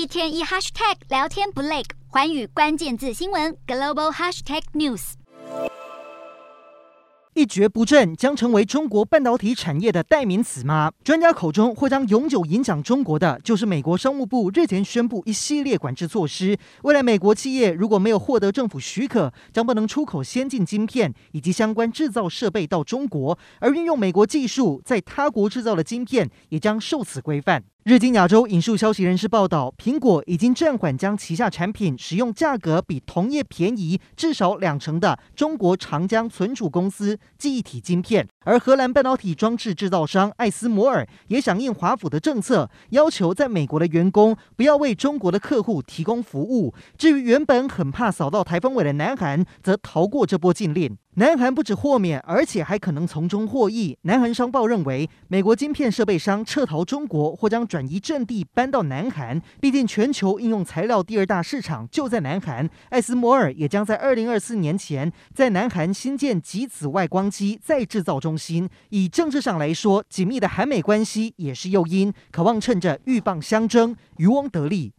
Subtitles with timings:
[0.00, 5.12] 一天一 hashtag 聊天不累，寰宇关键字新闻 global hashtag news。
[7.34, 10.90] 一蹶不振将成为中国半导体产业的代名词吗？
[11.04, 16.56] 专家口中或将永久影响中国的，就是美国商务部日前宣布一系列管制措施。
[16.82, 27.62] 未来美国企业如果没有获得政府许可，将不能出口先进晶片以及相关制造设备到中国，而运用美国技术在他国制造的晶片也将受此规范。
[27.84, 46.74] 日经亚洲引述消息人士报道，苹果已经暂缓将旗下产品使用价格比同业便宜至少两成的中国长江存储公司记忆体晶片，而荷兰半导体装置制造商艾斯摩尔也响应华府的政策，要求在美国的员工不要为中国的客户提供服务。
[46.98, 50.98] 至于原本很怕扫到台风尾的南韩，则逃过这波禁令。
[51.20, 53.94] 南韩不止豁免，而且还可能从中获益。
[54.04, 62.66] 南韩商报认为，美国晶片设备商撤逃中国或将转移阵地搬到南韩，毕竟全球应用材料第二大市场就在南韩。
[62.88, 68.66] 艾斯摩尔也将在二零二四年前在南韩新建极紫外光机再制造中心。
[68.88, 74.94] 以政治上来说，紧密的韩美关系也是诱因，渴望趁着鹬蚌相争，渔翁得利。